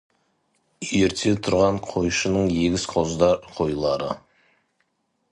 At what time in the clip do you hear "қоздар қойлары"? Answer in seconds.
2.93-4.09